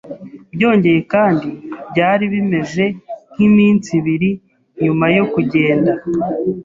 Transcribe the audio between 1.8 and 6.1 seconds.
byari bimeze nkiminsi ibiri nyuma yo kugenda